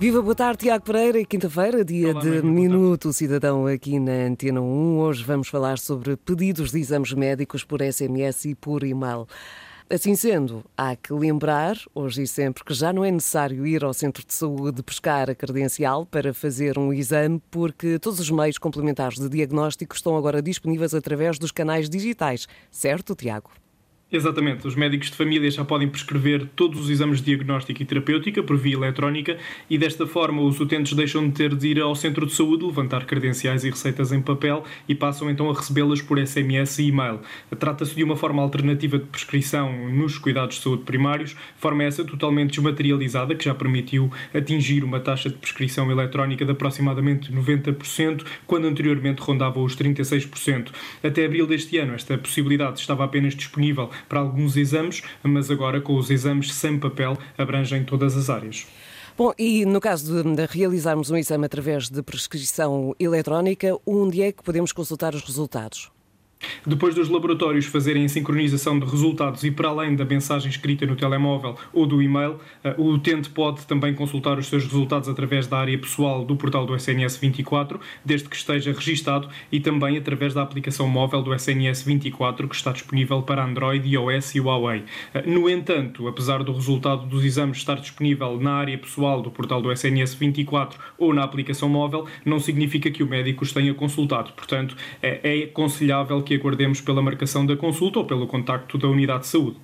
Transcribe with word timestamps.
Viva, 0.00 0.22
boa 0.22 0.34
tarde, 0.34 0.60
Tiago 0.60 0.82
Pereira. 0.82 1.22
Quinta-feira, 1.26 1.84
dia 1.84 2.12
Olá, 2.12 2.22
de 2.22 2.42
Minuto 2.42 3.12
Cidadão 3.12 3.66
aqui 3.66 4.00
na 4.00 4.28
Antena 4.28 4.58
1. 4.58 4.98
Hoje 4.98 5.22
vamos 5.22 5.48
falar 5.48 5.78
sobre 5.78 6.16
pedidos 6.16 6.70
de 6.70 6.80
exames 6.80 7.12
médicos 7.12 7.64
por 7.64 7.82
SMS 7.82 8.46
e 8.46 8.54
por 8.54 8.82
e-mail. 8.82 9.26
Assim 9.90 10.16
sendo, 10.16 10.64
há 10.74 10.96
que 10.96 11.12
lembrar, 11.12 11.76
hoje 11.94 12.22
e 12.22 12.26
sempre, 12.26 12.64
que 12.64 12.72
já 12.72 12.94
não 12.94 13.04
é 13.04 13.10
necessário 13.10 13.66
ir 13.66 13.84
ao 13.84 13.92
centro 13.92 14.24
de 14.26 14.32
saúde 14.32 14.82
buscar 14.82 15.28
a 15.28 15.34
credencial 15.34 16.06
para 16.06 16.32
fazer 16.32 16.78
um 16.78 16.94
exame, 16.94 17.38
porque 17.50 17.98
todos 17.98 18.20
os 18.20 18.30
meios 18.30 18.56
complementares 18.56 19.18
de 19.18 19.28
diagnóstico 19.28 19.94
estão 19.94 20.16
agora 20.16 20.40
disponíveis 20.40 20.94
através 20.94 21.38
dos 21.38 21.52
canais 21.52 21.90
digitais. 21.90 22.48
Certo, 22.70 23.14
Tiago? 23.14 23.50
Exatamente, 24.12 24.66
os 24.66 24.74
médicos 24.74 25.08
de 25.08 25.16
família 25.16 25.48
já 25.52 25.64
podem 25.64 25.88
prescrever 25.88 26.44
todos 26.56 26.80
os 26.80 26.90
exames 26.90 27.18
de 27.18 27.26
diagnóstico 27.26 27.80
e 27.80 27.84
terapêutica 27.84 28.42
por 28.42 28.56
via 28.56 28.74
eletrónica 28.74 29.38
e 29.68 29.78
desta 29.78 30.04
forma 30.04 30.42
os 30.42 30.58
utentes 30.58 30.94
deixam 30.94 31.28
de 31.28 31.32
ter 31.32 31.54
de 31.54 31.68
ir 31.68 31.80
ao 31.80 31.94
centro 31.94 32.26
de 32.26 32.32
saúde 32.32 32.64
levantar 32.64 33.04
credenciais 33.04 33.62
e 33.62 33.70
receitas 33.70 34.10
em 34.10 34.20
papel 34.20 34.64
e 34.88 34.96
passam 34.96 35.30
então 35.30 35.48
a 35.48 35.54
recebê-las 35.54 36.02
por 36.02 36.18
SMS 36.18 36.80
e 36.80 36.88
e-mail. 36.88 37.20
Trata-se 37.56 37.94
de 37.94 38.02
uma 38.02 38.16
forma 38.16 38.42
alternativa 38.42 38.98
de 38.98 39.04
prescrição 39.04 39.88
nos 39.90 40.18
cuidados 40.18 40.56
de 40.56 40.62
saúde 40.62 40.82
primários, 40.82 41.36
forma 41.56 41.84
essa 41.84 42.04
totalmente 42.04 42.56
desmaterializada 42.56 43.36
que 43.36 43.44
já 43.44 43.54
permitiu 43.54 44.10
atingir 44.34 44.82
uma 44.82 44.98
taxa 44.98 45.30
de 45.30 45.36
prescrição 45.36 45.88
eletrónica 45.88 46.44
de 46.44 46.50
aproximadamente 46.50 47.32
90%, 47.32 48.26
quando 48.44 48.66
anteriormente 48.66 49.22
rondava 49.22 49.60
os 49.60 49.76
36%. 49.76 50.72
Até 51.00 51.26
abril 51.26 51.46
deste 51.46 51.78
ano 51.78 51.94
esta 51.94 52.18
possibilidade 52.18 52.80
estava 52.80 53.04
apenas 53.04 53.36
disponível 53.36 53.88
para 54.08 54.20
alguns 54.20 54.56
exames, 54.56 55.02
mas 55.22 55.50
agora 55.50 55.80
com 55.80 55.96
os 55.96 56.10
exames 56.10 56.52
sem 56.52 56.78
papel 56.78 57.16
abrangem 57.36 57.84
todas 57.84 58.16
as 58.16 58.30
áreas. 58.30 58.66
Bom, 59.16 59.32
e 59.38 59.66
no 59.66 59.80
caso 59.80 60.22
de 60.22 60.46
realizarmos 60.46 61.10
um 61.10 61.16
exame 61.16 61.44
através 61.44 61.90
de 61.90 62.02
prescrição 62.02 62.94
eletrónica, 62.98 63.76
onde 63.84 64.22
é 64.22 64.32
que 64.32 64.42
podemos 64.42 64.72
consultar 64.72 65.14
os 65.14 65.22
resultados? 65.22 65.90
Depois 66.66 66.94
dos 66.94 67.08
laboratórios 67.08 67.66
fazerem 67.66 68.04
a 68.04 68.08
sincronização 68.08 68.78
de 68.78 68.86
resultados 68.86 69.44
e 69.44 69.50
para 69.50 69.68
além 69.68 69.94
da 69.94 70.04
mensagem 70.04 70.50
escrita 70.50 70.86
no 70.86 70.96
telemóvel 70.96 71.56
ou 71.72 71.86
do 71.86 72.02
e-mail, 72.02 72.38
eh, 72.64 72.74
o 72.78 72.84
utente 72.84 73.30
pode 73.30 73.66
também 73.66 73.94
consultar 73.94 74.38
os 74.38 74.46
seus 74.46 74.64
resultados 74.64 75.08
através 75.08 75.46
da 75.46 75.58
área 75.58 75.78
pessoal 75.78 76.24
do 76.24 76.36
portal 76.36 76.66
do 76.66 76.74
SNS 76.74 77.18
24, 77.18 77.78
desde 78.04 78.28
que 78.28 78.36
esteja 78.36 78.72
registado, 78.72 79.28
e 79.52 79.60
também 79.60 79.96
através 79.96 80.34
da 80.34 80.42
aplicação 80.42 80.88
móvel 80.88 81.22
do 81.22 81.34
SNS 81.34 81.82
24, 81.82 82.48
que 82.48 82.56
está 82.56 82.72
disponível 82.72 83.22
para 83.22 83.44
Android, 83.44 83.86
iOS 83.88 84.34
e 84.34 84.40
Huawei. 84.40 84.84
Eh, 85.14 85.22
no 85.26 85.48
entanto, 85.48 86.08
apesar 86.08 86.42
do 86.42 86.52
resultado 86.52 87.06
dos 87.06 87.24
exames 87.24 87.58
estar 87.58 87.76
disponível 87.76 88.40
na 88.40 88.52
área 88.52 88.78
pessoal 88.78 89.20
do 89.22 89.30
portal 89.30 89.60
do 89.60 89.70
SNS 89.70 90.14
24 90.14 90.78
ou 90.98 91.12
na 91.12 91.22
aplicação 91.22 91.68
móvel, 91.68 92.06
não 92.24 92.40
significa 92.40 92.90
que 92.90 93.02
o 93.02 93.06
médico 93.06 93.44
os 93.44 93.52
tenha 93.52 93.74
consultado. 93.74 94.32
Portanto, 94.32 94.76
é, 95.02 95.20
é 95.22 95.44
aconselhável 95.44 96.22
que 96.22 96.30
que 96.30 96.34
aguardemos 96.50 96.80
pela 96.80 97.00
marcação 97.00 97.46
da 97.46 97.56
consulta 97.56 98.00
ou 98.00 98.04
pelo 98.04 98.26
contacto 98.26 98.76
da 98.76 98.88
unidade 98.88 99.20
de 99.20 99.28
saúde. 99.28 99.56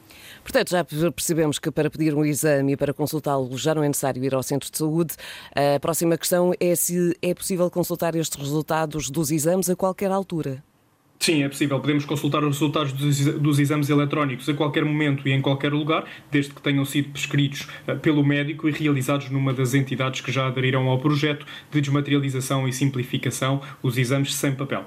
Portanto, 0.43 0.71
já 0.71 0.85
percebemos 0.85 1.59
que 1.59 1.71
para 1.73 1.91
pedir 1.91 2.15
um 2.15 2.25
exame 2.25 2.73
e 2.73 2.77
para 2.77 2.95
consultá-lo 2.95 3.59
já 3.59 3.75
não 3.75 3.83
é 3.83 3.89
necessário 3.89 4.23
ir 4.25 4.33
ao 4.33 4.43
centro 4.43 4.71
de 4.71 4.79
saúde. 4.79 5.15
A 5.55 5.81
próxima 5.81 6.17
questão 6.17 6.53
é 6.61 6.75
se 6.77 7.17
é 7.21 7.35
possível 7.35 7.69
consultar 7.69 8.15
estes 8.15 8.39
resultados 8.39 9.11
dos 9.11 9.33
exames 9.33 9.69
a 9.69 9.75
qualquer 9.75 10.13
altura. 10.13 10.63
Sim, 11.19 11.43
é 11.43 11.49
possível. 11.49 11.81
Podemos 11.81 12.05
consultar 12.05 12.45
os 12.45 12.61
resultados 12.61 12.93
dos 12.93 13.59
exames 13.59 13.89
eletrónicos 13.89 14.49
a 14.49 14.55
qualquer 14.55 14.85
momento 14.85 15.27
e 15.27 15.33
em 15.33 15.41
qualquer 15.41 15.73
lugar, 15.73 16.05
desde 16.31 16.53
que 16.53 16.63
tenham 16.63 16.85
sido 16.85 17.09
prescritos 17.09 17.67
eh, 17.87 17.95
pelo 17.95 18.23
médico 18.23 18.69
e 18.69 18.71
realizados 18.71 19.31
numa 19.31 19.53
das 19.53 19.73
entidades 19.73 20.21
que 20.21 20.31
já 20.31 20.47
aderiram 20.47 20.87
ao 20.89 20.99
projeto 21.01 21.45
de 21.73 21.81
desmaterialização 21.81 22.69
e 22.69 22.73
simplificação, 22.73 23.63
os 23.83 23.97
exames 23.97 24.35
sem 24.35 24.55
papel. 24.55 24.85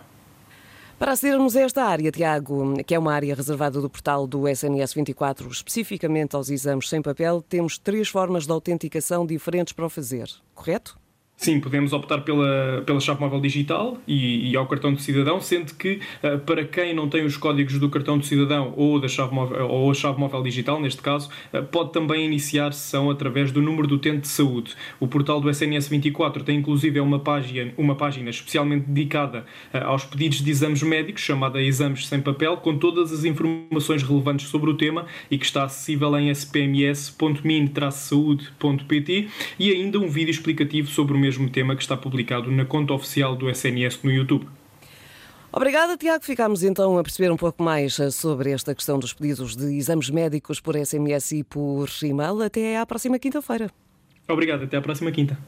Para 1.00 1.14
acedermos 1.14 1.56
a 1.56 1.62
esta 1.62 1.86
área, 1.86 2.12
Tiago, 2.12 2.74
que 2.84 2.94
é 2.94 3.00
uma 3.00 3.14
área 3.14 3.34
reservada 3.34 3.80
do 3.80 3.90
portal 3.90 4.28
do 4.28 4.50
SNS 4.50 4.94
24, 4.94 5.48
especificamente 5.50 6.36
aos 6.36 6.50
exames 6.50 6.90
sem 6.90 7.02
papel, 7.02 7.42
temos 7.42 7.78
três 7.78 8.10
formas 8.10 8.46
de 8.46 8.52
autenticação 8.52 9.26
diferentes 9.26 9.72
para 9.72 9.86
o 9.86 9.90
fazer, 9.90 10.30
correto? 10.54 11.00
Sim, 11.40 11.62
podemos 11.62 11.94
optar 11.94 12.20
pela, 12.20 12.84
pela 12.86 13.00
chave 13.00 13.22
móvel 13.22 13.40
digital 13.40 13.98
e, 14.06 14.52
e 14.52 14.58
ao 14.58 14.68
cartão 14.68 14.94
de 14.94 15.02
cidadão, 15.02 15.40
sendo 15.40 15.74
que 15.74 16.02
uh, 16.22 16.38
para 16.40 16.66
quem 16.66 16.94
não 16.94 17.08
tem 17.08 17.24
os 17.24 17.38
códigos 17.38 17.80
do 17.80 17.90
cartão 17.90 18.18
de 18.18 18.28
cidadão 18.28 18.74
ou, 18.76 19.00
da 19.00 19.08
chave 19.08 19.34
móvel, 19.34 19.70
ou 19.70 19.90
a 19.90 19.94
chave 19.94 20.20
móvel 20.20 20.44
digital, 20.44 20.82
neste 20.82 21.02
caso, 21.02 21.30
uh, 21.54 21.64
pode 21.64 21.94
também 21.94 22.26
iniciar 22.26 22.74
sessão 22.74 23.10
através 23.10 23.54
do 23.54 23.62
número 23.62 23.88
do 23.88 23.96
utente 23.96 24.24
de 24.24 24.28
saúde. 24.28 24.76
O 25.00 25.08
portal 25.08 25.40
do 25.40 25.50
SNS 25.50 25.88
24 25.88 26.44
tem 26.44 26.58
inclusive 26.58 27.00
uma 27.00 27.20
página, 27.20 27.72
uma 27.78 27.96
página 27.96 28.30
especialmente 28.30 28.90
dedicada 28.90 29.46
uh, 29.74 29.78
aos 29.86 30.04
pedidos 30.04 30.44
de 30.44 30.52
exames 30.52 30.84
médicos, 30.84 31.22
chamada 31.22 31.62
Exames 31.62 32.06
Sem 32.06 32.20
Papel, 32.20 32.58
com 32.58 32.78
todas 32.78 33.14
as 33.14 33.24
informações 33.24 34.04
relevantes 34.04 34.50
sobre 34.50 34.72
o 34.72 34.74
tema 34.74 35.06
e 35.32 35.38
que 35.38 35.46
está 35.46 35.64
acessível 35.64 36.18
em 36.18 36.30
spms.min-saúde.pt 36.32 39.30
e 39.58 39.72
ainda 39.72 40.00
um 40.00 40.10
vídeo 40.10 40.32
explicativo 40.32 40.90
sobre 40.90 41.16
o 41.16 41.18
mesmo 41.18 41.28
mesmo 41.29 41.47
tema 41.47 41.75
que 41.75 41.84
está 41.84 41.95
publicado 41.95 42.51
na 42.51 42.66
conta 42.66 42.91
oficial 42.91 43.35
do 43.35 43.47
SNS 43.47 44.00
no 44.01 44.12
YouTube. 44.12 44.47
Obrigada, 45.51 45.95
Tiago. 45.95 46.23
Ficámos 46.23 46.63
então 46.63 46.97
a 46.97 47.03
perceber 47.03 47.31
um 47.31 47.38
pouco 47.38 47.62
mais 47.62 48.00
eh, 48.00 48.09
sobre 48.09 48.51
esta 48.51 48.73
questão 48.73 48.97
dos 48.97 49.13
pedidos 49.13 49.56
de 49.56 49.78
exames 49.78 50.09
médicos 50.09 50.59
por 50.59 50.75
SMS 50.75 51.31
e 51.34 51.44
por 51.44 51.88
e-mail. 52.03 52.41
Até 52.41 52.78
à 52.78 52.85
próxima 52.85 53.19
quinta-feira. 53.19 53.69
Obrigado, 54.28 54.63
até 54.63 54.78
à 54.78 54.81
próxima 54.81 55.12
quinta. 55.12 55.40